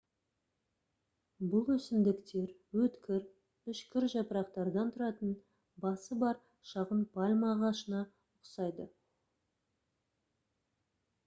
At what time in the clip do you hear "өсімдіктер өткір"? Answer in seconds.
1.73-3.27